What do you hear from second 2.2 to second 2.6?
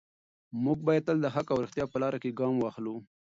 کې ګام